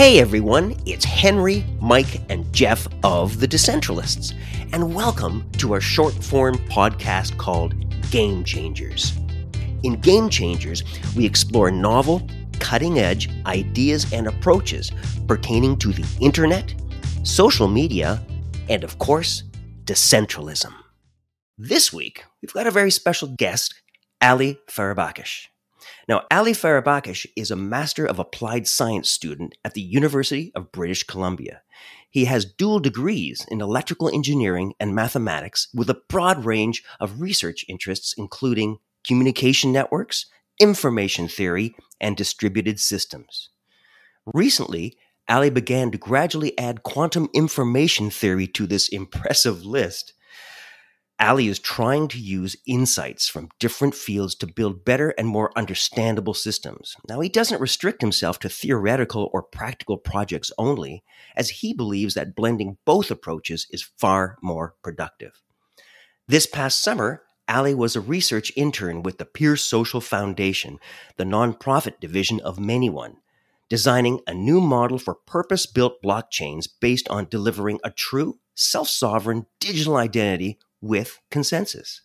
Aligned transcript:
Hey 0.00 0.18
everyone, 0.18 0.76
it's 0.86 1.04
Henry, 1.04 1.62
Mike, 1.78 2.22
and 2.30 2.50
Jeff 2.54 2.88
of 3.04 3.38
The 3.38 3.46
Decentralists, 3.46 4.32
and 4.72 4.94
welcome 4.94 5.46
to 5.58 5.74
our 5.74 5.80
short 5.82 6.14
form 6.14 6.54
podcast 6.70 7.36
called 7.36 7.74
Game 8.10 8.42
Changers. 8.42 9.12
In 9.82 10.00
Game 10.00 10.30
Changers, 10.30 10.84
we 11.14 11.26
explore 11.26 11.70
novel, 11.70 12.26
cutting 12.60 12.98
edge 12.98 13.28
ideas 13.44 14.10
and 14.10 14.26
approaches 14.26 14.90
pertaining 15.28 15.76
to 15.80 15.92
the 15.92 16.08
internet, 16.18 16.74
social 17.22 17.68
media, 17.68 18.24
and 18.70 18.82
of 18.82 18.98
course, 18.98 19.42
decentralism. 19.84 20.72
This 21.58 21.92
week, 21.92 22.24
we've 22.40 22.54
got 22.54 22.66
a 22.66 22.70
very 22.70 22.90
special 22.90 23.28
guest, 23.28 23.74
Ali 24.22 24.58
Farahbakhsh. 24.66 25.48
Now, 26.08 26.22
Ali 26.30 26.52
Farahbakhsh 26.52 27.26
is 27.36 27.50
a 27.50 27.56
Master 27.56 28.04
of 28.04 28.18
Applied 28.18 28.66
Science 28.66 29.10
student 29.10 29.56
at 29.64 29.74
the 29.74 29.80
University 29.80 30.52
of 30.54 30.72
British 30.72 31.04
Columbia. 31.04 31.62
He 32.10 32.24
has 32.24 32.44
dual 32.44 32.80
degrees 32.80 33.46
in 33.48 33.60
electrical 33.60 34.08
engineering 34.08 34.74
and 34.80 34.94
mathematics 34.94 35.68
with 35.72 35.88
a 35.88 36.00
broad 36.08 36.44
range 36.44 36.82
of 36.98 37.20
research 37.20 37.64
interests, 37.68 38.14
including 38.18 38.78
communication 39.06 39.72
networks, 39.72 40.26
information 40.58 41.28
theory, 41.28 41.74
and 42.00 42.16
distributed 42.16 42.80
systems. 42.80 43.50
Recently, 44.26 44.96
Ali 45.28 45.50
began 45.50 45.92
to 45.92 45.98
gradually 45.98 46.58
add 46.58 46.82
quantum 46.82 47.28
information 47.32 48.10
theory 48.10 48.48
to 48.48 48.66
this 48.66 48.88
impressive 49.00 49.64
list. 49.64 50.12
Ali 51.20 51.48
is 51.48 51.58
trying 51.58 52.08
to 52.08 52.18
use 52.18 52.56
insights 52.66 53.28
from 53.28 53.50
different 53.58 53.94
fields 53.94 54.34
to 54.36 54.46
build 54.46 54.86
better 54.86 55.10
and 55.10 55.28
more 55.28 55.52
understandable 55.54 56.32
systems. 56.32 56.96
Now, 57.10 57.20
he 57.20 57.28
doesn't 57.28 57.60
restrict 57.60 58.00
himself 58.00 58.38
to 58.38 58.48
theoretical 58.48 59.28
or 59.34 59.42
practical 59.42 59.98
projects 59.98 60.50
only, 60.56 61.04
as 61.36 61.50
he 61.50 61.74
believes 61.74 62.14
that 62.14 62.34
blending 62.34 62.78
both 62.86 63.10
approaches 63.10 63.66
is 63.70 63.90
far 63.98 64.38
more 64.42 64.76
productive. 64.82 65.42
This 66.26 66.46
past 66.46 66.82
summer, 66.82 67.22
Ali 67.46 67.74
was 67.74 67.96
a 67.96 68.00
research 68.00 68.50
intern 68.56 69.02
with 69.02 69.18
the 69.18 69.26
Peer 69.26 69.56
Social 69.56 70.00
Foundation, 70.00 70.78
the 71.16 71.24
nonprofit 71.24 72.00
division 72.00 72.40
of 72.40 72.56
ManyOne, 72.56 73.16
designing 73.68 74.20
a 74.26 74.32
new 74.32 74.60
model 74.60 74.98
for 74.98 75.14
purpose 75.14 75.66
built 75.66 76.02
blockchains 76.02 76.66
based 76.80 77.08
on 77.08 77.26
delivering 77.28 77.78
a 77.84 77.90
true, 77.90 78.38
self 78.54 78.88
sovereign 78.88 79.44
digital 79.58 79.96
identity 79.96 80.58
with 80.80 81.20
consensus. 81.30 82.02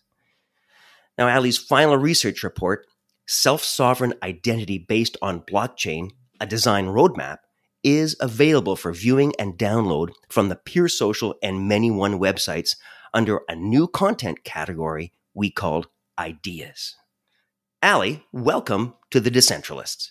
Now, 1.18 1.28
Ali's 1.28 1.58
final 1.58 1.96
research 1.96 2.42
report, 2.42 2.86
Self 3.26 3.64
Sovereign 3.64 4.14
Identity 4.22 4.78
Based 4.78 5.16
on 5.22 5.40
Blockchain, 5.42 6.10
a 6.40 6.46
Design 6.46 6.86
Roadmap, 6.86 7.38
is 7.82 8.16
available 8.20 8.76
for 8.76 8.92
viewing 8.92 9.32
and 9.38 9.56
download 9.56 10.10
from 10.28 10.48
the 10.48 10.56
Peer 10.56 10.88
Social 10.88 11.34
and 11.42 11.70
ManyOne 11.70 12.18
websites 12.18 12.76
under 13.14 13.40
a 13.48 13.54
new 13.54 13.88
content 13.88 14.44
category 14.44 15.12
we 15.34 15.50
called 15.50 15.88
Ideas. 16.18 16.96
Ali, 17.82 18.24
welcome 18.32 18.94
to 19.10 19.20
the 19.20 19.30
Decentralists. 19.30 20.10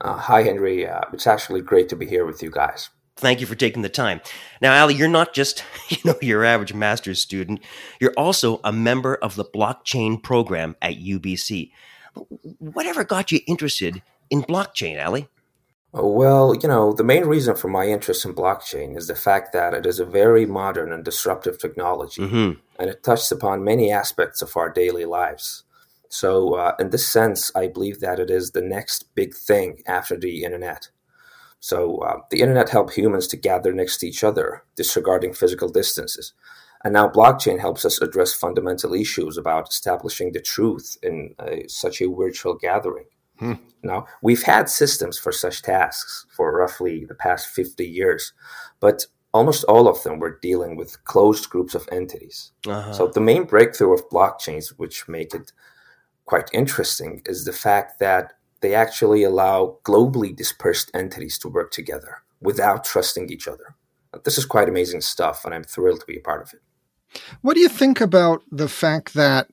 Uh, 0.00 0.16
hi, 0.16 0.42
Henry. 0.42 0.86
Uh, 0.86 1.00
it's 1.12 1.26
actually 1.26 1.62
great 1.62 1.88
to 1.88 1.96
be 1.96 2.06
here 2.06 2.26
with 2.26 2.42
you 2.42 2.50
guys. 2.50 2.90
Thank 3.16 3.40
you 3.40 3.46
for 3.46 3.54
taking 3.54 3.82
the 3.82 3.88
time. 3.88 4.20
Now, 4.60 4.80
Ali, 4.80 4.94
you're 4.94 5.08
not 5.08 5.34
just 5.34 5.64
you 5.88 5.98
know 6.04 6.16
your 6.20 6.44
average 6.44 6.74
master's 6.74 7.20
student. 7.20 7.60
You're 8.00 8.14
also 8.16 8.60
a 8.64 8.72
member 8.72 9.14
of 9.14 9.36
the 9.36 9.44
blockchain 9.44 10.22
program 10.22 10.76
at 10.82 10.94
UBC. 10.94 11.70
Whatever 12.58 13.04
got 13.04 13.32
you 13.32 13.40
interested 13.46 14.02
in 14.30 14.42
blockchain, 14.42 15.04
Ali? 15.04 15.28
Well, 15.92 16.56
you 16.60 16.68
know, 16.68 16.92
the 16.92 17.04
main 17.04 17.24
reason 17.24 17.54
for 17.54 17.68
my 17.68 17.86
interest 17.86 18.24
in 18.24 18.34
blockchain 18.34 18.96
is 18.96 19.06
the 19.06 19.14
fact 19.14 19.52
that 19.52 19.74
it 19.74 19.86
is 19.86 20.00
a 20.00 20.04
very 20.04 20.44
modern 20.44 20.92
and 20.92 21.04
disruptive 21.04 21.56
technology, 21.56 22.22
mm-hmm. 22.22 22.58
and 22.80 22.90
it 22.90 23.04
touches 23.04 23.30
upon 23.30 23.62
many 23.62 23.92
aspects 23.92 24.42
of 24.42 24.56
our 24.56 24.70
daily 24.70 25.04
lives. 25.04 25.62
So, 26.08 26.54
uh, 26.54 26.74
in 26.80 26.90
this 26.90 27.06
sense, 27.06 27.52
I 27.54 27.68
believe 27.68 28.00
that 28.00 28.18
it 28.18 28.28
is 28.28 28.50
the 28.50 28.60
next 28.60 29.14
big 29.14 29.34
thing 29.34 29.82
after 29.86 30.16
the 30.16 30.42
internet. 30.42 30.88
So 31.64 31.96
uh, 32.00 32.20
the 32.30 32.42
internet 32.42 32.68
helped 32.68 32.92
humans 32.92 33.26
to 33.28 33.38
gather 33.38 33.72
next 33.72 33.96
to 33.98 34.06
each 34.06 34.22
other, 34.22 34.64
disregarding 34.76 35.32
physical 35.32 35.70
distances. 35.70 36.34
And 36.84 36.92
now 36.92 37.08
blockchain 37.08 37.58
helps 37.58 37.86
us 37.86 38.02
address 38.02 38.34
fundamental 38.34 38.92
issues 38.92 39.38
about 39.38 39.70
establishing 39.70 40.32
the 40.32 40.42
truth 40.42 40.98
in 41.02 41.34
a, 41.40 41.66
such 41.66 42.02
a 42.02 42.10
virtual 42.10 42.54
gathering. 42.54 43.06
Hmm. 43.38 43.54
Now, 43.82 44.04
we've 44.20 44.42
had 44.42 44.68
systems 44.68 45.18
for 45.18 45.32
such 45.32 45.62
tasks 45.62 46.26
for 46.36 46.54
roughly 46.54 47.06
the 47.06 47.14
past 47.14 47.46
50 47.46 47.86
years, 47.86 48.34
but 48.78 49.06
almost 49.32 49.64
all 49.64 49.88
of 49.88 50.02
them 50.02 50.18
were 50.18 50.38
dealing 50.42 50.76
with 50.76 51.02
closed 51.04 51.48
groups 51.48 51.74
of 51.74 51.88
entities. 51.90 52.52
Uh-huh. 52.66 52.92
So 52.92 53.06
the 53.06 53.22
main 53.22 53.44
breakthrough 53.44 53.94
of 53.94 54.10
blockchains, 54.10 54.68
which 54.76 55.08
make 55.08 55.32
it 55.32 55.50
quite 56.26 56.50
interesting, 56.52 57.22
is 57.24 57.46
the 57.46 57.54
fact 57.54 58.00
that 58.00 58.34
they 58.64 58.74
actually 58.74 59.22
allow 59.22 59.76
globally 59.84 60.34
dispersed 60.34 60.90
entities 60.94 61.36
to 61.38 61.50
work 61.50 61.70
together 61.70 62.22
without 62.40 62.82
trusting 62.82 63.28
each 63.28 63.46
other. 63.46 63.74
This 64.24 64.38
is 64.38 64.46
quite 64.46 64.70
amazing 64.70 65.02
stuff, 65.02 65.44
and 65.44 65.52
I'm 65.52 65.64
thrilled 65.64 66.00
to 66.00 66.06
be 66.06 66.16
a 66.16 66.20
part 66.20 66.40
of 66.40 66.54
it. 66.54 67.20
What 67.42 67.54
do 67.54 67.60
you 67.60 67.68
think 67.68 68.00
about 68.00 68.42
the 68.50 68.68
fact 68.68 69.12
that 69.12 69.48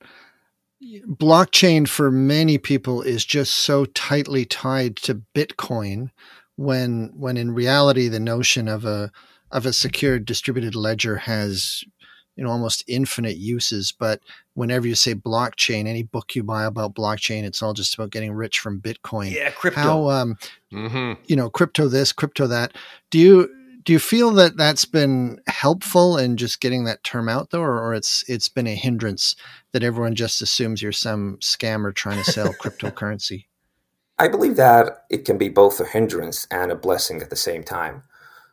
blockchain 1.09 1.89
for 1.89 2.09
many 2.09 2.57
people 2.57 3.01
is 3.01 3.25
just 3.25 3.53
so 3.53 3.83
tightly 3.83 4.45
tied 4.45 4.95
to 4.97 5.21
Bitcoin 5.35 6.11
when 6.55 7.11
when 7.13 7.35
in 7.35 7.51
reality 7.51 8.07
the 8.07 8.19
notion 8.19 8.69
of 8.69 8.85
a 8.85 9.11
of 9.51 9.65
a 9.65 9.73
secured 9.73 10.25
distributed 10.25 10.73
ledger 10.73 11.17
has 11.17 11.83
you 12.35 12.43
know 12.43 12.49
almost 12.49 12.83
infinite 12.87 13.37
uses 13.37 13.91
but 13.91 14.21
whenever 14.53 14.87
you 14.87 14.95
say 14.95 15.15
blockchain 15.15 15.87
any 15.87 16.03
book 16.03 16.35
you 16.35 16.43
buy 16.43 16.65
about 16.65 16.93
blockchain 16.93 17.43
it's 17.43 17.61
all 17.61 17.73
just 17.73 17.93
about 17.95 18.11
getting 18.11 18.31
rich 18.31 18.59
from 18.59 18.81
bitcoin. 18.81 19.31
Yeah 19.31 19.51
crypto. 19.51 19.81
How 19.81 20.09
um 20.09 20.37
mm-hmm. 20.71 21.21
you 21.25 21.35
know 21.35 21.49
crypto 21.49 21.87
this 21.87 22.11
crypto 22.11 22.47
that. 22.47 22.75
Do 23.09 23.19
you 23.19 23.49
do 23.83 23.93
you 23.93 23.99
feel 23.99 24.31
that 24.31 24.57
that's 24.57 24.85
been 24.85 25.39
helpful 25.47 26.17
in 26.17 26.37
just 26.37 26.61
getting 26.61 26.83
that 26.85 27.03
term 27.03 27.27
out 27.27 27.49
though 27.49 27.61
or, 27.61 27.79
or 27.79 27.93
it's 27.93 28.23
it's 28.27 28.49
been 28.49 28.67
a 28.67 28.75
hindrance 28.75 29.35
that 29.71 29.83
everyone 29.83 30.15
just 30.15 30.41
assumes 30.41 30.81
you're 30.81 30.91
some 30.91 31.37
scammer 31.41 31.93
trying 31.93 32.23
to 32.23 32.31
sell 32.31 32.53
cryptocurrency? 32.61 33.45
I 34.19 34.27
believe 34.27 34.55
that 34.57 35.05
it 35.09 35.25
can 35.25 35.37
be 35.39 35.49
both 35.49 35.79
a 35.79 35.85
hindrance 35.85 36.45
and 36.51 36.71
a 36.71 36.75
blessing 36.75 37.21
at 37.21 37.31
the 37.31 37.35
same 37.35 37.63
time 37.63 38.03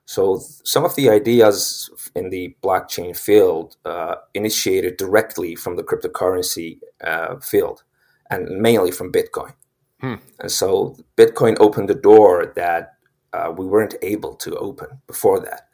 so 0.08 0.40
some 0.64 0.86
of 0.86 0.96
the 0.96 1.10
ideas 1.10 1.90
in 2.16 2.30
the 2.30 2.56
blockchain 2.62 3.14
field 3.14 3.76
uh, 3.84 4.14
initiated 4.32 4.96
directly 4.96 5.54
from 5.54 5.76
the 5.76 5.82
cryptocurrency 5.82 6.78
uh, 7.04 7.36
field, 7.40 7.82
and 8.30 8.48
mainly 8.48 8.90
from 8.90 9.12
Bitcoin. 9.12 9.52
Hmm. 10.00 10.14
And 10.40 10.50
so 10.50 10.96
Bitcoin 11.18 11.58
opened 11.60 11.90
the 11.90 11.94
door 11.94 12.54
that 12.56 12.94
uh, 13.34 13.52
we 13.54 13.66
weren't 13.66 13.96
able 14.00 14.34
to 14.36 14.56
open 14.56 15.02
before 15.06 15.40
that. 15.40 15.68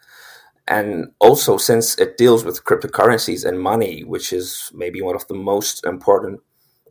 And 0.67 1.13
also, 1.21 1.57
since 1.57 1.97
it 2.01 2.17
deals 2.17 2.45
with 2.45 2.65
cryptocurrencies 2.65 3.45
and 3.45 3.61
money, 3.61 4.03
which 4.03 4.33
is 4.33 4.73
maybe 4.75 5.01
one 5.01 5.15
of 5.15 5.29
the 5.29 5.35
most 5.35 5.87
important 5.87 6.41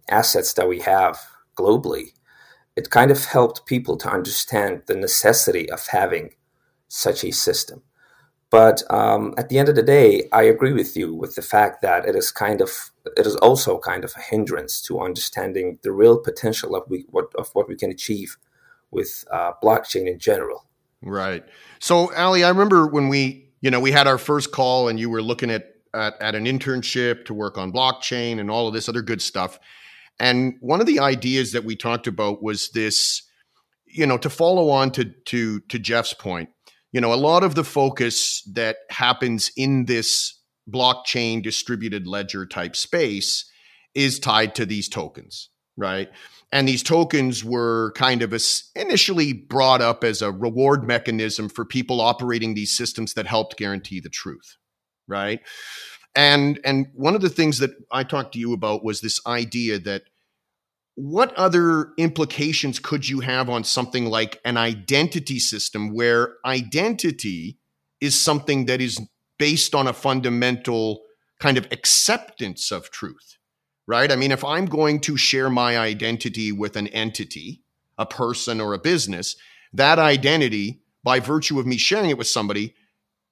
assets 0.10 0.54
that 0.54 0.70
we 0.70 0.80
have 0.80 1.20
globally, 1.58 2.14
it 2.78 2.90
kind 2.90 3.12
of 3.12 3.25
helped 3.25 3.66
people 3.66 3.98
to 3.98 4.10
understand 4.10 4.84
the 4.88 4.96
necessity 4.96 5.70
of 5.70 5.86
having 5.88 6.36
such 6.94 7.24
a 7.24 7.31
system. 7.31 7.81
But 8.52 8.84
um, 8.92 9.34
at 9.40 9.50
the 9.50 9.58
end 9.58 9.68
of 9.68 9.76
the 9.76 9.81
day, 9.81 10.30
I 10.31 10.44
agree 10.44 10.74
with 10.74 10.96
you 10.96 11.16
with 11.16 11.34
the 11.34 11.42
fact 11.42 11.81
that 11.81 12.06
it 12.06 12.16
is 12.16 12.31
kind 12.31 12.62
of 12.62 12.92
it 13.18 13.26
is 13.26 13.36
also 13.38 13.80
kind 13.80 14.04
of 14.04 14.13
a 14.16 14.22
hindrance 14.22 14.80
to 14.84 15.01
understanding 15.01 15.80
the 15.81 15.92
real 15.92 16.19
potential 16.19 16.75
of 16.75 16.84
we 16.88 17.06
what 17.10 17.34
of 17.36 17.50
what 17.54 17.68
we 17.68 17.75
can 17.75 17.90
achieve 17.90 18.38
with 18.92 19.25
uh, 19.31 19.54
blockchain 19.63 20.07
in 20.07 20.19
general. 20.19 20.68
Right. 21.01 21.44
So, 21.80 22.13
Ali, 22.13 22.44
I 22.44 22.50
remember 22.50 22.86
when 22.86 23.10
we 23.10 23.50
you 23.62 23.72
know 23.72 23.80
we 23.80 23.92
had 23.92 24.06
our 24.06 24.19
first 24.19 24.51
call 24.51 24.88
and 24.88 25.00
you 25.00 25.10
were 25.10 25.24
looking 25.24 25.50
at 25.50 25.74
at, 25.96 26.22
at 26.22 26.36
an 26.36 26.46
internship 26.46 27.25
to 27.25 27.34
work 27.34 27.57
on 27.57 27.74
blockchain 27.74 28.39
and 28.39 28.51
all 28.51 28.68
of 28.68 28.75
this 28.75 28.88
other 28.88 29.01
good 29.01 29.22
stuff. 29.24 29.60
And 30.19 30.57
one 30.60 30.80
of 30.80 30.86
the 30.86 31.00
ideas 31.00 31.54
that 31.54 31.63
we 31.63 31.75
talked 31.75 32.06
about 32.06 32.44
was 32.44 32.69
this, 32.69 33.24
you 33.88 34.06
know, 34.06 34.19
to 34.19 34.30
follow 34.30 34.69
on 34.69 34.92
to 34.92 35.06
to 35.06 35.60
to 35.62 35.80
Jeff's 35.80 36.13
point 36.13 36.50
you 36.94 37.01
know, 37.01 37.13
a 37.13 37.16
lot 37.16 37.44
of 37.44 37.56
the 37.56 37.63
focus 37.63 38.44
that 38.54 38.78
happens 38.90 39.51
in 39.57 39.86
this 39.86 40.40
blockchain 40.72 41.44
distributed 41.44 42.07
ledger 42.07 42.45
type 42.45 42.75
space 42.75 43.50
is 43.95 44.19
tied 44.19 44.56
to 44.56 44.66
these 44.66 44.88
tokens, 44.88 45.50
right? 45.75 46.10
And 46.51 46.68
these 46.68 46.84
tokens 46.84 47.44
were 47.44 47.92
kind 47.95 48.22
of 48.22 48.31
a, 48.31 48.40
initially 48.75 49.34
brought 49.34 49.81
up 49.81 50.04
as 50.04 50.22
a 50.22 50.31
reward 50.31 50.88
mechanism 50.88 51.50
for 51.50 51.66
people 51.66 52.00
operating 52.00 52.54
these 52.54 52.72
systems 52.72 53.16
that 53.16 53.25
helped 53.25 53.57
guarantee 53.57 54.00
the 54.00 54.10
truth, 54.10 54.57
right? 55.07 55.42
And 56.16 56.60
and 56.63 56.88
one 56.94 57.16
of 57.16 57.22
the 57.22 57.30
things 57.30 57.57
that 57.57 57.72
I 57.92 58.04
talked 58.04 58.34
to 58.34 58.39
you 58.39 58.54
about 58.54 58.84
was 58.84 59.01
this 59.01 59.19
idea 59.25 59.80
that 59.80 60.04
what 60.95 61.34
other 61.34 61.90
implications 61.98 62.80
could 62.80 63.07
you 63.07 63.22
have 63.22 63.50
on 63.50 63.63
something 63.63 64.06
like 64.06 64.40
an 64.45 64.57
identity 64.57 65.40
system 65.40 65.94
where 65.94 66.36
identity 66.45 67.57
is 68.00 68.19
something 68.19 68.66
that 68.66 68.80
is 68.80 69.00
based 69.40 69.74
on 69.74 69.88
a 69.88 69.94
fundamental 69.94 71.01
kind 71.40 71.57
of 71.57 71.68
acceptance 71.72 72.72
of 72.72 72.92
truth, 72.92 73.38
right? 73.88 74.12
I 74.12 74.16
mean, 74.16 74.31
if 74.31 74.44
I'm 74.44 74.66
going 74.66 75.00
to 75.01 75.18
share 75.18 75.50
my 75.50 75.78
identity 75.78 76.51
with 76.51 76.75
an 76.75 76.88
entity, 76.90 77.63
a 77.98 78.06
person 78.06 78.62
or 78.62 78.74
a 78.74 78.80
business, 78.80 79.36
that 79.74 79.98
identity, 79.98 80.81
by 81.04 81.19
virtue 81.19 81.60
of 81.60 81.66
me 81.66 81.78
sharing 81.78 82.10
it 82.10 82.18
with 82.18 82.28
somebody, 82.28 82.75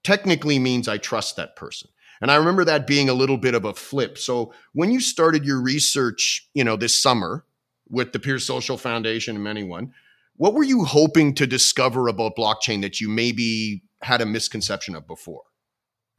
technically 0.03 0.57
means 0.57 0.87
I 0.87 0.97
trust 0.97 1.35
that 1.35 1.55
person. 1.55 1.89
And 2.21 2.31
I 2.31 2.35
remember 2.35 2.65
that 2.65 2.87
being 2.87 3.09
a 3.09 3.13
little 3.13 3.37
bit 3.37 3.55
of 3.55 3.65
a 3.65 3.73
flip. 3.73 4.17
So 4.17 4.53
when 4.73 4.91
you 4.91 4.99
started 4.99 5.45
your 5.45 5.61
research, 5.61 6.47
you 6.53 6.63
know, 6.63 6.75
this 6.75 7.01
summer 7.01 7.45
with 7.91 8.13
the 8.13 8.19
Peer 8.19 8.39
Social 8.39 8.77
Foundation 8.77 9.35
and 9.35 9.45
ManyOne, 9.45 9.91
what 10.37 10.53
were 10.53 10.63
you 10.63 10.85
hoping 10.85 11.35
to 11.35 11.45
discover 11.45 12.07
about 12.07 12.35
blockchain 12.35 12.81
that 12.81 12.99
you 12.99 13.09
maybe 13.09 13.83
had 14.01 14.21
a 14.21 14.25
misconception 14.25 14.95
of 14.95 15.05
before? 15.05 15.43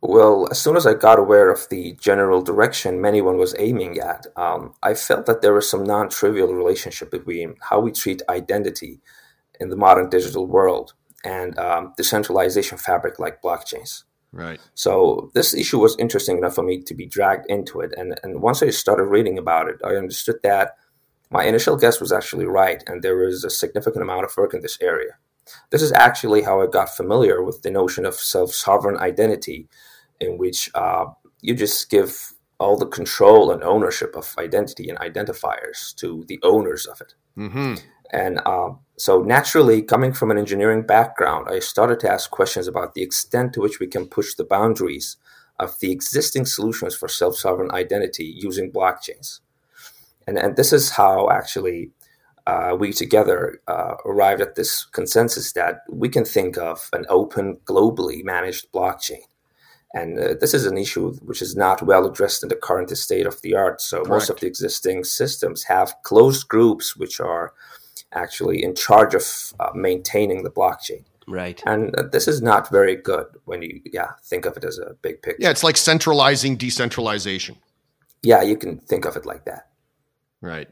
Well, 0.01 0.49
as 0.51 0.61
soon 0.61 0.77
as 0.77 0.85
I 0.85 0.95
got 0.95 1.21
aware 1.21 1.51
of 1.51 1.69
the 1.71 1.97
general 2.01 2.43
direction 2.43 2.99
ManyOne 2.99 3.39
was 3.39 3.55
aiming 3.59 3.99
at, 4.01 4.27
um, 4.37 4.75
I 4.83 4.95
felt 4.95 5.27
that 5.27 5.43
there 5.43 5.55
was 5.55 5.71
some 5.71 5.85
non 5.85 6.09
trivial 6.09 6.53
relationship 6.53 7.11
between 7.11 7.55
how 7.61 7.81
we 7.81 7.93
treat 7.93 8.21
identity 8.29 9.01
in 9.61 9.71
the 9.71 9.77
modern 9.77 10.11
digital 10.11 10.47
world 10.47 10.95
and 11.25 11.57
um, 11.59 11.93
decentralization 11.97 12.79
fabric 12.79 13.21
like 13.21 13.41
blockchains. 13.41 14.03
Right. 14.33 14.61
So 14.75 15.31
this 15.35 15.55
issue 15.55 15.79
was 15.79 15.95
interesting 15.99 16.39
enough 16.39 16.55
for 16.55 16.65
me 16.65 16.83
to 16.83 16.95
be 16.95 17.07
dragged 17.07 17.47
into 17.49 17.81
it. 17.81 17.93
And, 17.97 18.19
and 18.25 18.41
once 18.43 18.63
I 18.63 18.71
started 18.71 19.05
reading 19.05 19.39
about 19.39 19.69
it, 19.69 19.77
I 19.85 19.91
understood 19.91 20.37
that 20.43 20.77
my 21.33 21.45
initial 21.45 21.77
guess 21.77 22.01
was 22.01 22.13
actually 22.13 22.47
right, 22.47 22.83
and 22.87 23.03
there 23.03 23.27
is 23.27 23.45
a 23.45 23.51
significant 23.51 24.03
amount 24.03 24.25
of 24.25 24.37
work 24.37 24.55
in 24.55 24.61
this 24.61 24.79
area. 24.81 25.17
This 25.71 25.83
is 25.83 25.93
actually 25.93 26.43
how 26.43 26.61
I 26.63 26.67
got 26.67 26.97
familiar 26.97 27.43
with 27.43 27.63
the 27.63 27.71
notion 27.71 28.05
of 28.07 28.15
self 28.15 28.53
sovereign 28.53 28.99
identity, 28.99 29.69
in 30.21 30.39
which 30.39 30.71
uh, 30.75 31.07
you 31.41 31.55
just 31.55 31.91
give 31.91 32.33
all 32.61 32.77
the 32.77 32.87
control 32.87 33.51
and 33.51 33.63
ownership 33.65 34.15
of 34.15 34.35
identity 34.39 34.89
and 34.89 34.99
identifiers 35.01 35.95
to 35.97 36.25
the 36.29 36.39
owners 36.43 36.87
of 36.87 37.01
it. 37.01 37.15
Mm-hmm. 37.37 37.75
And 38.13 38.41
uh, 38.45 38.71
so, 38.99 39.23
naturally, 39.23 39.83
coming 39.83 40.13
from 40.13 40.31
an 40.31 40.39
engineering 40.39 40.83
background, 40.83 41.49
I 41.49 41.59
started 41.59 41.99
to 42.01 42.13
ask 42.13 42.31
questions 42.31 42.69
about 42.69 42.95
the 42.95 43.03
extent 43.03 43.55
to 43.55 43.61
which 43.61 43.81
we 43.81 43.87
can 43.87 44.07
push 44.07 44.35
the 44.35 44.45
boundaries 44.45 45.17
of 45.59 45.79
the 45.81 45.91
existing 45.91 46.45
solutions 46.45 46.95
for 46.95 47.09
self 47.09 47.37
sovereign 47.37 47.71
identity 47.73 48.25
using 48.25 48.71
blockchains. 48.71 49.41
And, 50.27 50.39
and 50.39 50.57
this 50.57 50.73
is 50.73 50.91
how 50.91 51.31
actually 51.31 51.91
uh, 52.47 52.77
we 52.79 52.93
together 52.93 53.61
uh, 53.69 53.95
arrived 54.05 54.41
at 54.41 54.57
this 54.57 54.85
consensus 54.85 55.53
that 55.53 55.83
we 55.89 56.09
can 56.09 56.25
think 56.25 56.59
of 56.59 56.89
an 56.93 57.05
open, 57.09 57.59
globally 57.65 58.25
managed 58.25 58.71
blockchain. 58.73 59.23
And 59.95 60.19
uh, 60.19 60.35
this 60.41 60.55
is 60.55 60.65
an 60.65 60.79
issue 60.79 61.13
which 61.17 61.43
is 61.43 61.55
not 61.55 61.83
well 61.83 62.07
addressed 62.07 62.43
in 62.43 62.49
the 62.49 62.57
current 62.57 62.91
state 62.97 63.27
of 63.27 63.41
the 63.43 63.55
art. 63.55 63.81
So, 63.81 63.99
Correct. 63.99 64.09
most 64.09 64.31
of 64.31 64.41
the 64.41 64.47
existing 64.47 65.05
systems 65.05 65.65
have 65.65 65.95
closed 66.03 66.49
groups 66.49 66.97
which 66.97 67.21
are 67.21 67.53
actually 68.13 68.63
in 68.63 68.75
charge 68.75 69.15
of 69.15 69.25
uh, 69.61 69.71
maintaining 69.75 70.45
the 70.45 70.51
blockchain. 70.51 71.05
Right. 71.29 71.63
And 71.67 71.95
uh, 71.97 72.05
this 72.11 72.27
is 72.27 72.43
not 72.43 72.71
very 72.71 72.97
good 72.97 73.27
when 73.45 73.63
you, 73.63 73.81
yeah, 73.85 74.13
think 74.25 74.45
of 74.47 74.57
it 74.57 74.65
as 74.65 74.79
a 74.79 74.95
big 75.03 75.23
picture. 75.23 75.43
Yeah, 75.43 75.51
it's 75.51 75.63
like 75.63 75.77
centralizing 75.77 76.57
decentralization. 76.57 77.57
Yeah, 78.23 78.43
you 78.43 78.57
can 78.57 78.79
think 78.79 79.05
of 79.05 79.17
it 79.17 79.27
like 79.27 79.45
that. 79.45 79.69
Right. 80.43 80.69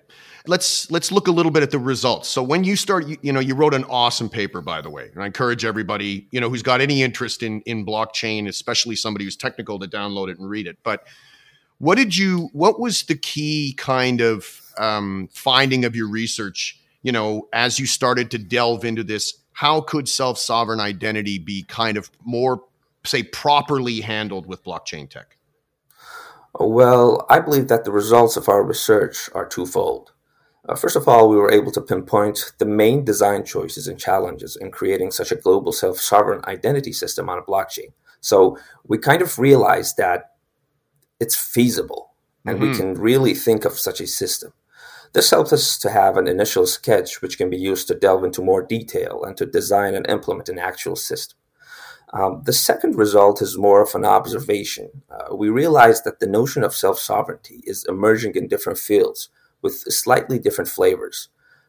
Let's 0.49 0.90
let's 0.90 1.12
look 1.12 1.28
a 1.28 1.31
little 1.31 1.52
bit 1.52 1.62
at 1.62 1.70
the 1.70 1.78
results. 1.78 2.28
So 2.28 2.43
when 2.43 2.64
you 2.64 2.75
start, 2.75 3.06
you, 3.06 3.17
you, 3.22 3.32
know, 3.32 3.38
you 3.38 3.55
wrote 3.55 3.72
an 3.72 3.84
awesome 3.84 4.28
paper, 4.28 4.61
by 4.61 4.81
the 4.81 4.90
way, 4.90 5.11
and 5.14 5.22
I 5.22 5.26
encourage 5.26 5.64
everybody, 5.64 6.26
you 6.32 6.40
know, 6.40 6.50
who's 6.50 6.62
got 6.62 6.81
any 6.81 7.02
interest 7.02 7.44
in 7.44 7.61
in 7.62 7.87
blockchain, 7.87 8.49
especially 8.49 8.96
somebody 8.96 9.25
who's 9.25 9.37
technical, 9.37 9.78
to 9.78 9.87
download 9.87 10.28
it 10.28 10.40
and 10.40 10.50
read 10.50 10.67
it. 10.67 10.78
But 10.82 11.06
what 11.78 11.96
did 11.96 12.17
you? 12.17 12.50
What 12.52 12.81
was 12.81 13.05
the 13.05 13.14
key 13.14 13.75
kind 13.78 14.20
of 14.20 14.61
um, 14.76 15.28
finding 15.32 15.84
of 15.84 15.94
your 15.94 16.08
research? 16.08 16.81
You 17.02 17.12
know, 17.12 17.49
as 17.52 17.78
you 17.78 17.87
started 17.87 18.28
to 18.32 18.38
delve 18.38 18.84
into 18.84 19.05
this, 19.05 19.34
how 19.52 19.82
could 19.82 20.08
self 20.08 20.37
sovereign 20.38 20.81
identity 20.81 21.38
be 21.38 21.62
kind 21.62 21.96
of 21.96 22.11
more, 22.25 22.64
say, 23.05 23.23
properly 23.23 24.00
handled 24.00 24.46
with 24.46 24.64
blockchain 24.64 25.08
tech? 25.08 25.37
Well, 26.58 27.26
I 27.31 27.41
believe 27.41 27.69
that 27.69 27.85
the 27.85 27.93
results 27.93 28.37
of 28.37 28.49
our 28.49 28.62
research 28.62 29.31
are 29.35 29.47
twofold. 29.47 30.12
Uh, 30.69 30.75
first 30.75 30.97
of 30.97 31.08
all, 31.08 31.29
we 31.29 31.37
were 31.37 31.50
able 31.50 31.73
to 31.73 31.81
pinpoint 31.81 32.52
the 32.58 32.67
main 32.67 33.05
design 33.05 33.44
choices 33.44 33.88
and 33.88 33.99
challenges 33.99 34.56
in 34.56 34.70
creating 34.70 35.11
such 35.11 35.32
a 35.32 35.37
global 35.37 35.73
self 35.73 35.99
sovereign 35.99 36.43
identity 36.47 36.93
system 36.93 37.29
on 37.29 37.38
a 37.38 37.43
blockchain. 37.43 37.93
So 38.20 38.58
we 38.87 38.99
kind 38.99 39.23
of 39.23 39.38
realized 39.38 39.97
that 39.97 40.32
it's 41.19 41.37
feasible 41.37 42.12
and 42.44 42.58
mm-hmm. 42.58 42.70
we 42.70 42.76
can 42.76 42.94
really 42.94 43.35
think 43.35 43.64
of 43.64 43.79
such 43.79 44.00
a 44.00 44.06
system. 44.06 44.52
This 45.12 45.31
helped 45.31 45.52
us 45.52 45.76
to 45.79 45.91
have 45.91 46.17
an 46.17 46.29
initial 46.29 46.67
sketch 46.67 47.20
which 47.20 47.37
can 47.37 47.50
be 47.50 47.56
used 47.56 47.88
to 47.88 47.94
delve 47.94 48.25
into 48.25 48.43
more 48.43 48.62
detail 48.62 49.25
and 49.25 49.37
to 49.38 49.47
design 49.47 49.94
and 49.94 50.08
implement 50.08 50.49
an 50.49 50.58
actual 50.58 50.94
system. 50.94 51.37
Um, 52.12 52.42
the 52.44 52.52
second 52.52 52.96
result 52.96 53.40
is 53.40 53.56
more 53.56 53.82
of 53.82 53.94
an 53.94 54.04
observation. 54.04 54.90
Uh, 55.10 55.34
we 55.34 55.48
realize 55.48 56.02
that 56.02 56.18
the 56.18 56.26
notion 56.26 56.64
of 56.64 56.74
self 56.74 56.98
sovereignty 56.98 57.62
is 57.64 57.84
emerging 57.88 58.34
in 58.34 58.48
different 58.48 58.78
fields 58.78 59.28
with 59.62 59.74
slightly 59.74 60.38
different 60.38 60.68
flavors. 60.70 61.28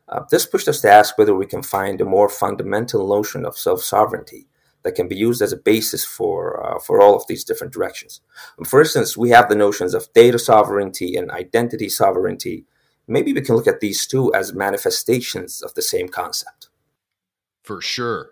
Uh, 0.09 0.21
this 0.29 0.45
pushed 0.45 0.67
us 0.67 0.81
to 0.81 0.91
ask 0.91 1.17
whether 1.17 1.35
we 1.35 1.45
can 1.45 1.61
find 1.61 2.01
a 2.01 2.05
more 2.05 2.27
fundamental 2.27 3.07
notion 3.07 3.45
of 3.45 3.57
self 3.57 3.83
sovereignty 3.83 4.47
that 4.83 4.95
can 4.95 5.07
be 5.07 5.15
used 5.15 5.43
as 5.43 5.53
a 5.53 5.57
basis 5.57 6.03
for, 6.03 6.65
uh, 6.65 6.79
for 6.79 7.01
all 7.01 7.15
of 7.15 7.27
these 7.27 7.43
different 7.43 7.71
directions. 7.71 8.19
For 8.65 8.81
instance, 8.81 9.15
we 9.15 9.29
have 9.29 9.47
the 9.47 9.55
notions 9.55 9.93
of 9.93 10.11
data 10.13 10.39
sovereignty 10.39 11.15
and 11.15 11.29
identity 11.29 11.87
sovereignty. 11.87 12.65
Maybe 13.07 13.31
we 13.31 13.41
can 13.41 13.55
look 13.55 13.67
at 13.67 13.79
these 13.79 14.07
two 14.07 14.33
as 14.33 14.53
manifestations 14.53 15.61
of 15.61 15.75
the 15.75 15.83
same 15.83 16.09
concept. 16.09 16.69
For 17.63 17.79
sure. 17.79 18.31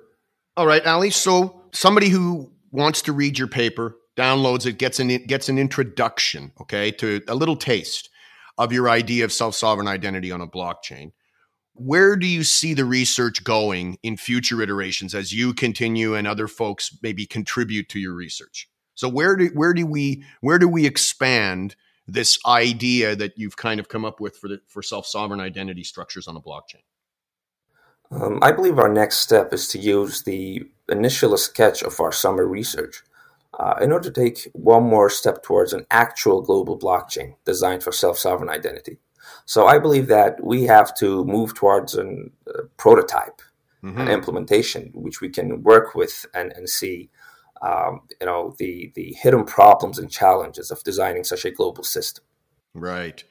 All 0.58 0.66
right, 0.66 0.86
Ali. 0.88 1.12
So 1.12 1.59
somebody 1.72 2.10
who 2.10 2.52
wants 2.72 3.02
to 3.04 3.14
read 3.14 3.38
your 3.38 3.48
paper 3.48 3.96
downloads 4.18 4.66
it, 4.66 4.78
gets 4.78 5.00
an 5.00 5.08
gets 5.26 5.50
an 5.50 5.58
introduction, 5.58 6.52
okay, 6.62 6.92
to 6.92 7.22
a 7.28 7.36
little 7.36 7.56
taste 7.56 8.10
of 8.58 8.74
your 8.74 8.90
idea 8.90 9.24
of 9.24 9.32
self 9.32 9.56
sovereign 9.56 9.88
identity 9.88 10.32
on 10.32 10.42
a 10.42 10.48
blockchain. 10.48 11.12
Where 11.74 12.18
do 12.18 12.28
you 12.28 12.44
see 12.44 12.74
the 12.74 12.84
research 12.84 13.44
going 13.44 13.98
in 14.04 14.18
future 14.18 14.62
iterations 14.62 15.16
as 15.16 15.34
you 15.34 15.54
continue 15.54 16.14
and 16.14 16.28
other 16.28 16.50
folks 16.50 16.98
maybe 17.02 17.26
contribute 17.26 17.88
to 17.90 18.00
your 18.00 18.14
research? 18.14 18.70
So 18.96 19.08
where 19.08 19.38
do 19.38 19.48
where 19.54 19.74
do 19.74 19.86
we 19.86 20.26
where 20.42 20.60
do 20.60 20.68
we 20.68 20.86
expand 20.86 21.78
this 22.06 22.38
idea 22.46 23.16
that 23.16 23.38
you've 23.38 23.56
kind 23.56 23.80
of 23.80 23.88
come 23.88 24.04
up 24.04 24.20
with 24.20 24.36
for 24.36 24.50
the 24.50 24.60
for 24.68 24.84
self 24.84 25.06
sovereign 25.08 25.40
identity 25.40 25.84
structures 25.84 26.28
on 26.28 26.36
a 26.36 26.42
blockchain? 26.42 26.84
Um, 28.12 28.40
I 28.42 28.52
believe 28.52 28.80
our 28.80 28.92
next 28.92 29.18
step 29.18 29.54
is 29.54 29.68
to 29.70 29.80
use 29.80 30.24
the 30.24 30.64
initial 30.90 31.38
sketch 31.38 31.84
of 31.84 32.00
our 32.00 32.12
summer 32.12 32.46
research 32.46 33.04
uh, 33.60 33.76
in 33.82 33.92
order 33.92 34.10
to 34.10 34.22
take 34.22 34.50
one 34.54 34.84
more 34.84 35.10
step 35.10 35.44
towards 35.44 35.74
an 35.74 35.86
actual 35.92 36.42
global 36.42 36.78
blockchain 36.78 37.36
designed 37.46 37.84
for 37.84 37.92
self 37.92 38.18
sovereign 38.18 38.50
identity. 38.50 38.98
So 39.46 39.68
I 39.68 39.78
believe 39.80 40.08
that 40.08 40.44
we 40.44 40.64
have 40.64 40.96
to 40.96 41.24
move 41.26 41.54
towards 41.54 41.96
a 41.96 42.04
uh, 42.04 42.62
prototype, 42.78 43.42
mm-hmm. 43.84 44.00
an 44.00 44.08
implementation, 44.08 44.92
which 44.94 45.22
we 45.22 45.30
can 45.30 45.62
work 45.64 45.94
with 45.94 46.26
and, 46.34 46.52
and 46.54 46.70
see. 46.70 47.10
Um, 47.62 48.04
you 48.22 48.26
know 48.26 48.56
the 48.58 48.94
the 48.96 49.14
hidden 49.20 49.44
problems 49.44 50.00
and 50.00 50.10
challenges 50.10 50.72
of 50.72 50.82
designing 50.84 51.26
such 51.26 51.44
a 51.44 51.52
global 51.52 51.84
system. 51.84 52.24
Right, 52.74 53.22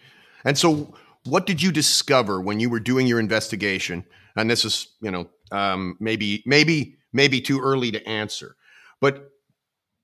and 0.45 0.59
so 0.59 0.93
what 1.25 1.47
did 1.47 1.63
you 1.63 1.73
discover 1.73 2.39
when 2.39 2.61
you 2.61 2.69
were 2.69 2.81
doing 2.81 3.07
your 3.07 3.21
investigation? 3.21 4.05
And 4.39 4.51
this 4.51 4.65
is, 4.65 4.89
you 5.01 5.11
know, 5.11 5.29
um, 5.53 5.97
maybe, 6.01 6.43
maybe, 6.47 6.97
maybe 7.13 7.41
too 7.41 7.61
early 7.61 7.91
to 7.91 8.07
answer. 8.09 8.57
But 9.01 9.31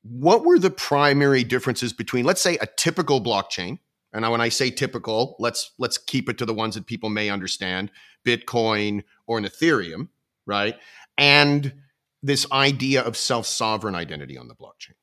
what 0.03 0.45
were 0.45 0.59
the 0.59 0.71
primary 0.71 1.45
differences 1.45 1.93
between, 1.93 2.25
let's 2.25 2.41
say, 2.41 2.57
a 2.59 2.67
typical 2.67 3.21
blockchain? 3.21 3.79
And 4.13 4.31
when 4.31 4.41
I 4.41 4.49
say 4.49 4.71
typical, 4.71 5.35
let's 5.41 5.73
let's 5.79 5.99
keep 5.99 6.29
it 6.29 6.39
to 6.39 6.47
the 6.47 6.55
ones 6.55 6.77
that 6.77 6.87
people 6.87 7.11
may 7.11 7.31
understand: 7.31 7.91
Bitcoin 8.25 9.03
or 9.27 9.39
an 9.39 9.45
Ethereum, 9.45 10.09
right? 10.47 10.77
And 11.19 11.73
this 12.23 12.47
idea 12.53 13.03
of 13.03 13.17
self-sovereign 13.17 13.95
identity 13.95 14.39
on 14.39 14.49
the 14.49 14.55
blockchain 14.55 14.95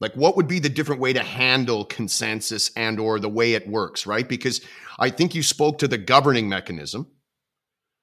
like 0.00 0.14
what 0.14 0.36
would 0.36 0.48
be 0.48 0.58
the 0.58 0.68
different 0.68 1.00
way 1.00 1.12
to 1.12 1.22
handle 1.22 1.84
consensus 1.84 2.70
and 2.76 3.00
or 3.00 3.18
the 3.18 3.28
way 3.28 3.54
it 3.54 3.68
works 3.68 4.06
right 4.06 4.28
because 4.28 4.60
i 4.98 5.10
think 5.10 5.34
you 5.34 5.42
spoke 5.42 5.78
to 5.78 5.88
the 5.88 5.98
governing 5.98 6.48
mechanism 6.48 7.06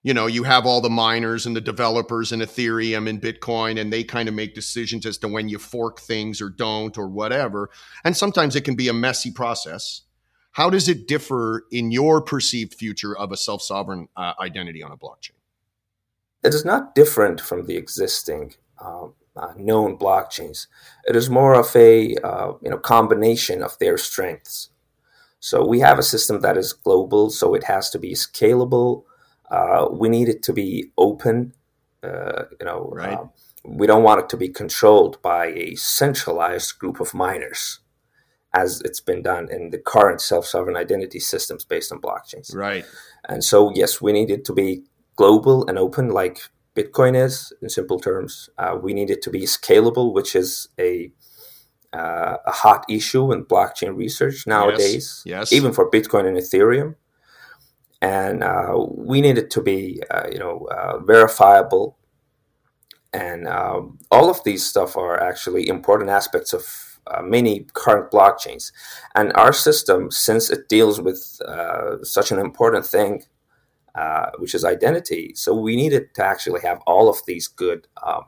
you 0.03 0.13
know 0.13 0.27
you 0.27 0.43
have 0.43 0.65
all 0.65 0.81
the 0.81 0.89
miners 0.89 1.45
and 1.45 1.55
the 1.55 1.61
developers 1.61 2.31
in 2.31 2.41
ethereum 2.41 3.09
and 3.09 3.21
bitcoin 3.21 3.79
and 3.79 3.91
they 3.91 4.03
kind 4.03 4.29
of 4.29 4.35
make 4.35 4.53
decisions 4.55 5.05
as 5.05 5.17
to 5.17 5.27
when 5.27 5.49
you 5.49 5.57
fork 5.57 5.99
things 5.99 6.41
or 6.41 6.49
don't 6.49 6.97
or 6.97 7.07
whatever 7.07 7.69
and 8.03 8.15
sometimes 8.15 8.55
it 8.55 8.65
can 8.65 8.75
be 8.75 8.89
a 8.89 8.93
messy 8.93 9.31
process 9.31 10.01
How 10.53 10.69
does 10.69 10.87
it 10.87 11.07
differ 11.07 11.65
in 11.71 11.91
your 11.91 12.21
perceived 12.21 12.75
future 12.75 13.17
of 13.17 13.31
a 13.31 13.37
self 13.37 13.61
sovereign 13.61 14.07
uh, 14.15 14.33
identity 14.39 14.83
on 14.83 14.91
a 14.91 14.97
blockchain? 14.97 15.37
It 16.43 16.53
is 16.53 16.65
not 16.65 16.95
different 16.95 17.41
from 17.41 17.65
the 17.65 17.75
existing 17.77 18.53
um, 18.79 19.13
uh, 19.35 19.53
known 19.57 19.97
blockchains. 19.97 20.67
It 21.05 21.15
is 21.15 21.29
more 21.29 21.55
of 21.55 21.75
a 21.75 22.15
uh, 22.17 22.53
you 22.61 22.69
know 22.69 22.77
combination 22.77 23.63
of 23.63 23.77
their 23.79 23.97
strengths. 23.97 24.69
So 25.39 25.65
we 25.65 25.79
have 25.81 25.99
a 25.99 26.03
system 26.03 26.41
that 26.41 26.57
is 26.57 26.71
global, 26.73 27.29
so 27.31 27.55
it 27.55 27.63
has 27.65 27.89
to 27.91 27.99
be 27.99 28.13
scalable. 28.13 29.03
Uh, 29.53 29.87
we 30.01 30.09
need 30.09 30.29
it 30.29 30.41
to 30.47 30.53
be 30.53 30.69
open. 30.97 31.53
Uh, 32.01 32.43
you 32.59 32.65
know, 32.65 32.89
right. 32.91 33.19
Um, 33.19 33.29
we 33.65 33.87
don't 33.87 34.03
want 34.03 34.19
it 34.21 34.29
to 34.29 34.37
be 34.37 34.49
controlled 34.49 35.21
by 35.21 35.45
a 35.47 35.75
centralized 35.75 36.79
group 36.79 36.99
of 36.99 37.13
miners, 37.13 37.79
as 38.53 38.81
it's 38.87 39.03
been 39.09 39.21
done 39.21 39.45
in 39.55 39.69
the 39.69 39.77
current 39.93 40.19
self-sovereign 40.19 40.75
identity 40.75 41.19
systems 41.19 41.63
based 41.63 41.91
on 41.93 42.01
blockchains. 42.01 42.53
Right. 42.53 42.85
And 43.29 43.41
so, 43.43 43.71
yes, 43.73 44.01
we 44.01 44.11
need 44.11 44.29
it 44.29 44.43
to 44.45 44.53
be 44.53 44.83
global 45.15 45.65
and 45.67 45.77
open, 45.77 46.09
like 46.09 46.37
Bitcoin 46.75 47.15
is, 47.15 47.53
in 47.61 47.69
simple 47.69 47.99
terms. 47.99 48.49
Uh, 48.57 48.75
we 48.81 48.93
need 48.93 49.09
it 49.09 49.21
to 49.21 49.29
be 49.29 49.41
scalable, 49.41 50.13
which 50.13 50.35
is 50.35 50.67
a 50.79 51.11
uh, 51.93 52.37
a 52.45 52.51
hot 52.51 52.83
issue 52.89 53.31
in 53.31 53.45
blockchain 53.45 53.95
research 53.95 54.47
nowadays, 54.47 55.21
yes. 55.25 55.51
yes. 55.51 55.53
even 55.53 55.71
for 55.71 55.91
Bitcoin 55.91 56.25
and 56.27 56.37
Ethereum. 56.37 56.95
And 58.03 58.43
uh, 58.43 58.85
we 58.89 59.21
need 59.21 59.37
it 59.37 59.49
to 59.51 59.61
be, 59.61 60.01
uh, 60.11 60.27
you 60.31 60.37
know, 60.37 60.67
uh, 60.71 60.99
verifiable. 60.99 61.97
And 63.13 63.47
um, 63.47 63.99
all 64.11 64.29
of 64.29 64.43
these 64.43 64.65
stuff 64.65 64.97
are 64.97 65.21
actually 65.21 65.67
important 65.67 66.09
aspects 66.09 66.51
of 66.51 66.99
uh, 67.07 67.21
many 67.21 67.67
current 67.73 68.11
blockchains. 68.11 68.71
And 69.15 69.31
our 69.35 69.53
system, 69.53 70.11
since 70.11 70.49
it 70.49 70.67
deals 70.67 70.99
with 70.99 71.39
such 72.03 72.31
an 72.31 72.39
important 72.39 72.85
thing 72.85 73.23
uh, 73.95 74.31
which 74.39 74.55
is 74.55 74.65
identity. 74.65 75.33
So 75.35 75.53
we 75.53 75.75
needed 75.75 76.15
to 76.15 76.25
actually 76.25 76.61
have 76.61 76.81
all 76.87 77.09
of 77.09 77.17
these 77.27 77.47
good 77.47 77.87
um, 78.05 78.23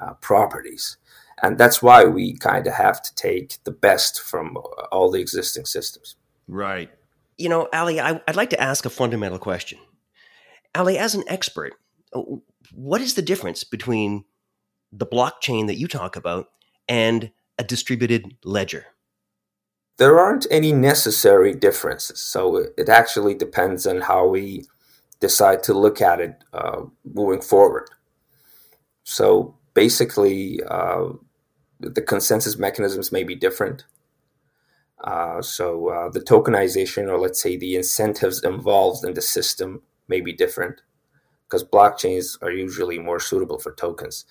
uh, 0.00 0.14
properties. 0.14 0.96
And 1.42 1.58
that's 1.58 1.82
why 1.82 2.04
we 2.04 2.36
kind 2.36 2.68
of 2.68 2.74
have 2.74 3.02
to 3.02 3.14
take 3.16 3.56
the 3.64 3.72
best 3.72 4.20
from 4.20 4.56
all 4.92 5.10
the 5.10 5.20
existing 5.20 5.64
systems. 5.64 6.14
Right. 6.46 6.90
You 7.36 7.48
know, 7.48 7.68
Ali, 7.72 8.00
I, 8.00 8.12
would 8.12 8.36
like 8.36 8.50
to 8.50 8.60
ask 8.60 8.84
a 8.84 8.90
fundamental 8.90 9.38
question. 9.38 9.78
Ali, 10.74 10.98
as 10.98 11.14
an 11.14 11.24
expert, 11.26 11.74
uh, 12.14 12.22
what 12.72 13.00
is 13.00 13.14
the 13.14 13.22
difference 13.22 13.64
between 13.64 14.24
the 14.92 15.06
blockchain 15.06 15.66
that 15.66 15.78
you 15.78 15.88
talk 15.88 16.16
about 16.16 16.48
and 16.88 17.30
a 17.58 17.64
distributed 17.64 18.36
ledger? 18.44 18.86
There 19.98 20.18
aren't 20.18 20.46
any 20.50 20.72
necessary 20.72 21.54
differences. 21.54 22.20
So 22.20 22.66
it 22.76 22.88
actually 22.88 23.34
depends 23.34 23.86
on 23.86 24.02
how 24.02 24.26
we 24.26 24.66
decide 25.20 25.62
to 25.64 25.74
look 25.74 26.02
at 26.02 26.20
it 26.20 26.44
uh, 26.52 26.82
moving 27.04 27.40
forward. 27.40 27.88
So 29.04 29.56
basically, 29.72 30.60
uh, 30.68 31.08
the 31.80 32.02
consensus 32.02 32.58
mechanisms 32.58 33.12
may 33.12 33.24
be 33.24 33.34
different. 33.34 33.84
Uh, 35.04 35.42
so 35.42 35.88
uh, 35.88 36.08
the 36.08 36.20
tokenization, 36.20 37.08
or 37.08 37.18
let's 37.18 37.40
say 37.40 37.56
the 37.56 37.76
incentives 37.76 38.42
involved 38.42 39.04
in 39.04 39.14
the 39.14 39.22
system, 39.22 39.82
may 40.08 40.20
be 40.20 40.32
different 40.32 40.80
because 41.48 41.64
blockchains 41.64 42.40
are 42.42 42.50
usually 42.50 42.98
more 42.98 43.20
suitable 43.20 43.58
for 43.58 43.72
tokens 43.72 44.24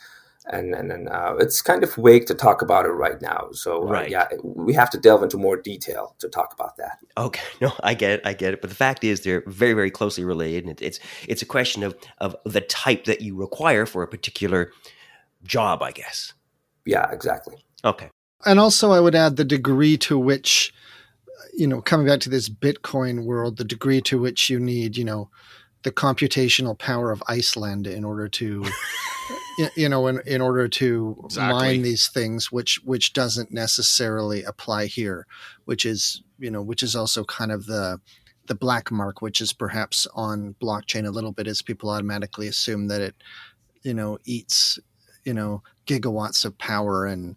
and 0.48 0.74
and, 0.74 0.92
and 0.92 1.10
uh, 1.10 1.36
it's 1.40 1.62
kind 1.62 1.84
of 1.84 1.94
vague 1.96 2.26
to 2.28 2.36
talk 2.36 2.62
about 2.62 2.86
it 2.86 2.90
right 2.90 3.22
now. 3.22 3.50
So 3.52 3.88
uh, 3.88 3.92
right. 3.92 4.10
yeah, 4.10 4.28
we 4.44 4.74
have 4.74 4.90
to 4.92 5.00
delve 5.00 5.24
into 5.24 5.38
more 5.38 5.58
detail 5.58 6.16
to 6.20 6.30
talk 6.30 6.54
about 6.54 6.78
that. 6.78 7.00
Okay, 7.18 7.42
no, 7.62 7.72
I 7.84 7.94
get 7.94 8.12
it, 8.12 8.22
I 8.26 8.34
get 8.34 8.54
it. 8.54 8.62
But 8.62 8.70
the 8.70 8.76
fact 8.76 9.04
is, 9.04 9.22
they're 9.22 9.44
very 9.48 9.74
very 9.74 9.92
closely 9.92 10.24
related, 10.24 10.66
and 10.66 10.82
it's 10.82 11.00
it's 11.28 11.42
a 11.42 11.46
question 11.46 11.84
of 11.84 11.96
of 12.20 12.36
the 12.46 12.62
type 12.62 13.06
that 13.06 13.22
you 13.22 13.36
require 13.36 13.86
for 13.86 14.04
a 14.04 14.08
particular 14.08 14.72
job, 15.44 15.82
I 15.82 15.92
guess. 15.92 16.34
Yeah, 16.86 17.10
exactly. 17.12 17.66
Okay. 17.84 18.10
And 18.46 18.60
also, 18.60 18.92
I 18.92 19.00
would 19.00 19.16
add 19.16 19.36
the 19.38 19.46
degree 19.46 19.98
to 19.98 20.18
which, 20.20 20.74
you 21.54 21.68
know, 21.68 21.82
coming 21.82 22.06
back 22.06 22.20
to 22.22 22.30
this 22.30 22.50
Bitcoin 22.50 23.26
world, 23.26 23.58
the 23.58 23.64
degree 23.64 24.02
to 24.02 24.20
which 24.20 24.50
you 24.50 24.60
need, 24.60 24.98
you 24.98 25.06
know, 25.06 25.30
the 25.86 25.92
computational 25.92 26.78
power 26.78 27.12
of 27.12 27.24
Iceland 27.28 27.86
in 27.86 28.04
order 28.04 28.28
to 28.28 28.66
you 29.78 29.88
know 29.88 30.08
in, 30.08 30.20
in 30.26 30.42
order 30.42 30.68
to 30.68 31.16
exactly. 31.26 31.60
mine 31.60 31.82
these 31.84 32.08
things 32.08 32.52
which 32.52 32.82
which 32.84 33.14
doesn't 33.14 33.52
necessarily 33.52 34.44
apply 34.44 34.88
here 34.88 35.28
which 35.66 35.86
is 35.86 36.24
you 36.40 36.50
know 36.52 36.62
which 36.62 36.84
is 36.84 36.96
also 36.96 37.24
kind 37.24 37.52
of 37.52 37.68
the 37.68 38.02
the 38.48 38.56
black 38.56 38.92
mark 38.92 39.22
which 39.22 39.40
is 39.40 39.54
perhaps 39.54 40.08
on 40.16 40.56
blockchain 40.62 41.06
a 41.06 41.12
little 41.12 41.32
bit 41.32 41.48
as 41.48 41.62
people 41.62 41.90
automatically 41.90 42.48
assume 42.48 42.88
that 42.88 43.02
it 43.02 43.16
you 43.84 43.94
know 43.94 44.18
eats 44.26 44.80
you 45.24 45.34
know 45.34 45.62
gigawatts 45.86 46.46
of 46.46 46.58
power 46.58 47.06
and 47.06 47.36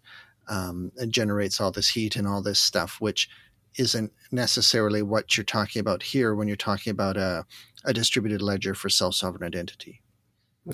um, 0.49 0.91
it 0.97 1.09
generates 1.09 1.61
all 1.61 1.71
this 1.71 1.89
heat 1.89 2.15
and 2.15 2.27
all 2.27 2.41
this 2.41 2.59
stuff 2.59 2.97
which 2.99 3.29
isn't 3.77 4.11
necessarily 4.31 5.01
what 5.01 5.37
you're 5.37 5.43
talking 5.43 5.79
about 5.79 6.01
here 6.01 6.33
when 6.35 6.47
you're 6.47 6.57
talking 6.57 6.91
about 6.91 7.17
a, 7.17 7.45
a 7.85 7.93
distributed 7.93 8.41
ledger 8.41 8.73
for 8.73 8.89
self-sovereign 8.89 9.43
identity 9.43 10.01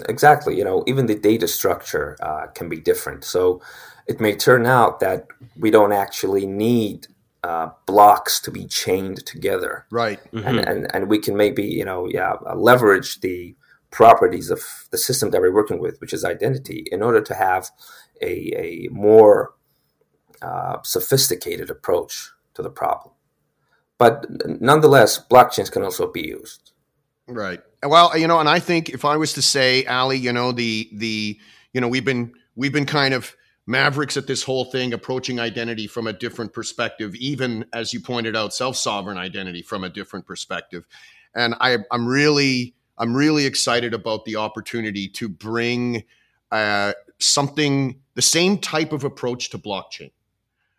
Exactly. 0.10 0.58
You 0.58 0.63
know, 0.63 0.84
even 0.88 1.05
the 1.05 1.15
data 1.15 1.48
structure 1.48 2.17
uh, 2.22 2.48
can 2.48 2.70
be 2.70 2.79
different. 2.79 3.24
So 3.24 3.62
it 4.08 4.20
may 4.20 4.36
turn 4.36 4.65
out 4.65 5.00
that 5.00 5.27
we 5.58 5.72
don't 5.72 5.94
actually 5.94 6.46
need 6.46 7.08
uh, 7.44 7.70
blocks 7.86 8.39
to 8.41 8.51
be 8.51 8.65
chained 8.65 9.25
together. 9.25 9.86
Right. 9.91 10.20
Mm-hmm. 10.32 10.48
And, 10.48 10.60
and, 10.60 10.96
and 10.96 11.10
we 11.10 11.20
can 11.20 11.38
maybe, 11.38 11.63
you 11.63 11.86
know, 11.86 12.08
yeah, 12.10 12.34
uh, 12.46 12.55
leverage 12.55 13.22
the 13.22 13.55
properties 13.91 14.50
of 14.50 14.62
the 14.91 14.98
system 14.98 15.29
that 15.29 15.39
we're 15.39 15.53
working 15.53 15.79
with, 15.79 16.01
which 16.01 16.13
is 16.13 16.25
identity, 16.25 16.86
in 16.91 17.01
order 17.01 17.22
to 17.22 17.34
have 17.34 17.70
a, 18.22 18.51
a 18.58 18.89
more 18.91 19.53
uh, 20.45 20.81
sophisticated 20.83 21.69
approach 21.69 22.29
to 22.53 22.61
the 22.61 22.69
problem. 22.69 23.13
But 23.97 24.25
nonetheless, 24.61 25.25
blockchains 25.25 25.71
can 25.71 25.83
also 25.83 26.11
be 26.11 26.27
used. 26.27 26.71
Right. 27.27 27.61
Well, 27.83 28.17
you 28.17 28.27
know, 28.27 28.39
and 28.39 28.49
I 28.49 28.59
think 28.59 28.89
if 28.89 29.05
I 29.05 29.17
was 29.17 29.33
to 29.33 29.41
say, 29.41 29.85
Ali, 29.85 30.17
you 30.17 30.33
know, 30.33 30.51
the 30.51 30.89
the 30.93 31.39
you 31.73 31.81
know, 31.81 31.87
we've 31.87 32.05
been 32.05 32.33
we've 32.55 32.73
been 32.73 32.85
kind 32.85 33.13
of 33.13 33.35
mavericks 33.67 34.15
at 34.17 34.27
this 34.27 34.43
whole 34.43 34.65
thing, 34.65 34.93
approaching 34.93 35.39
identity 35.39 35.87
from 35.87 36.07
a 36.07 36.13
different 36.13 36.53
perspective, 36.53 37.15
even 37.15 37.65
as 37.73 37.93
you 37.93 37.99
pointed 37.99 38.35
out, 38.35 38.53
self-sovereign 38.53 39.17
identity 39.17 39.63
from 39.63 39.83
a 39.83 39.89
different 39.89 40.27
perspective. 40.27 40.85
And 41.33 41.55
I, 41.59 41.79
I'm 41.91 42.07
really, 42.07 42.75
I'm 42.97 43.15
really 43.15 43.45
excited 43.47 43.93
about 43.93 44.25
the 44.25 44.35
opportunity 44.35 45.07
to 45.09 45.27
bring 45.27 46.03
uh, 46.51 46.93
something, 47.19 47.99
the 48.13 48.21
same 48.21 48.59
type 48.59 48.93
of 48.93 49.03
approach 49.03 49.49
to 49.49 49.57
blockchain 49.57 50.11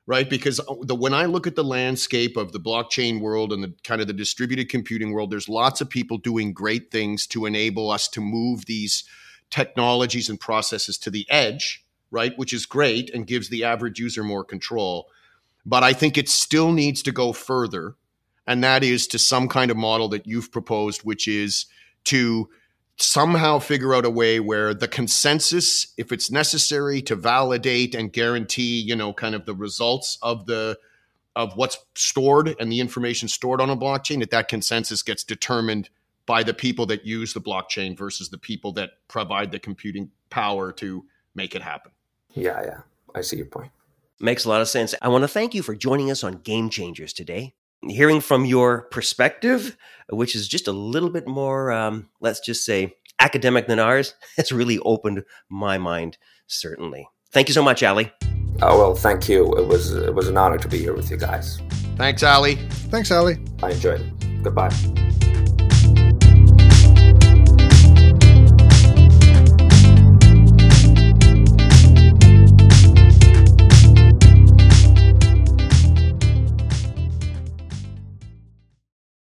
right? 0.06 0.30
Because 0.30 0.60
uh, 0.60 0.74
the 0.82 0.94
when 0.94 1.12
I 1.12 1.26
look 1.26 1.46
at 1.46 1.56
the 1.56 1.64
landscape 1.64 2.36
of 2.36 2.52
the 2.52 2.60
blockchain 2.60 3.20
world 3.20 3.52
and 3.52 3.62
the 3.62 3.74
kind 3.84 4.00
of 4.00 4.06
the 4.06 4.12
distributed 4.12 4.68
computing 4.68 5.12
world, 5.12 5.30
there's 5.30 5.48
lots 5.48 5.80
of 5.80 5.90
people 5.90 6.18
doing 6.18 6.52
great 6.52 6.90
things 6.90 7.26
to 7.28 7.46
enable 7.46 7.90
us 7.90 8.08
to 8.08 8.20
move 8.20 8.66
these 8.66 9.04
technologies 9.50 10.28
and 10.28 10.40
processes 10.40 10.98
to 10.98 11.10
the 11.10 11.26
edge, 11.28 11.84
right? 12.10 12.36
Which 12.38 12.52
is 12.52 12.66
great 12.66 13.10
and 13.12 13.26
gives 13.26 13.48
the 13.48 13.64
average 13.64 13.98
user 13.98 14.22
more 14.22 14.44
control. 14.44 15.08
But 15.64 15.82
I 15.82 15.92
think 15.92 16.16
it 16.16 16.28
still 16.28 16.72
needs 16.72 17.02
to 17.02 17.12
go 17.12 17.32
further, 17.32 17.96
and 18.46 18.62
that 18.62 18.84
is 18.84 19.08
to 19.08 19.18
some 19.18 19.48
kind 19.48 19.70
of 19.70 19.76
model 19.76 20.08
that 20.10 20.26
you've 20.26 20.52
proposed, 20.52 21.02
which 21.02 21.26
is 21.26 21.66
to 22.04 22.48
somehow 22.98 23.58
figure 23.58 23.94
out 23.94 24.06
a 24.06 24.10
way 24.10 24.40
where 24.40 24.72
the 24.72 24.88
consensus 24.88 25.88
if 25.98 26.12
it's 26.12 26.30
necessary 26.30 27.02
to 27.02 27.14
validate 27.14 27.94
and 27.94 28.12
guarantee 28.12 28.80
you 28.80 28.96
know 28.96 29.12
kind 29.12 29.34
of 29.34 29.44
the 29.44 29.54
results 29.54 30.18
of 30.22 30.46
the 30.46 30.78
of 31.34 31.54
what's 31.56 31.78
stored 31.94 32.56
and 32.58 32.72
the 32.72 32.80
information 32.80 33.28
stored 33.28 33.60
on 33.60 33.68
a 33.68 33.76
blockchain 33.76 34.20
that 34.20 34.30
that 34.30 34.48
consensus 34.48 35.02
gets 35.02 35.22
determined 35.22 35.90
by 36.24 36.42
the 36.42 36.54
people 36.54 36.86
that 36.86 37.04
use 37.04 37.34
the 37.34 37.40
blockchain 37.40 37.96
versus 37.96 38.30
the 38.30 38.38
people 38.38 38.72
that 38.72 38.92
provide 39.08 39.52
the 39.52 39.58
computing 39.58 40.10
power 40.30 40.72
to 40.72 41.04
make 41.34 41.54
it 41.54 41.60
happen. 41.60 41.92
Yeah 42.34 42.62
yeah. 42.64 42.80
I 43.14 43.20
see 43.20 43.36
your 43.36 43.46
point. 43.46 43.70
Makes 44.18 44.46
a 44.46 44.48
lot 44.48 44.62
of 44.62 44.68
sense. 44.68 44.94
I 45.02 45.08
want 45.08 45.22
to 45.22 45.28
thank 45.28 45.54
you 45.54 45.62
for 45.62 45.74
joining 45.74 46.10
us 46.10 46.24
on 46.24 46.38
game 46.38 46.70
changers 46.70 47.12
today 47.12 47.54
hearing 47.82 48.20
from 48.20 48.44
your 48.44 48.82
perspective, 48.90 49.76
which 50.10 50.34
is 50.34 50.48
just 50.48 50.68
a 50.68 50.72
little 50.72 51.10
bit 51.10 51.26
more, 51.26 51.72
um, 51.72 52.08
let's 52.20 52.40
just 52.40 52.64
say, 52.64 52.94
academic 53.20 53.66
than 53.66 53.78
ours, 53.78 54.14
has 54.36 54.52
really 54.52 54.78
opened 54.80 55.24
my 55.48 55.78
mind, 55.78 56.18
certainly. 56.46 57.08
Thank 57.32 57.48
you 57.48 57.54
so 57.54 57.62
much, 57.62 57.82
Ali. 57.82 58.12
Oh, 58.62 58.78
well, 58.78 58.94
thank 58.94 59.28
you. 59.28 59.54
It 59.56 59.66
was, 59.66 59.94
it 59.94 60.14
was 60.14 60.28
an 60.28 60.36
honor 60.36 60.58
to 60.58 60.68
be 60.68 60.78
here 60.78 60.94
with 60.94 61.10
you 61.10 61.16
guys. 61.16 61.60
Thanks, 61.96 62.22
Ali. 62.22 62.56
Thanks, 62.90 63.10
Ali. 63.10 63.38
I 63.62 63.72
enjoyed 63.72 64.00
it. 64.00 64.42
Goodbye. 64.42 64.70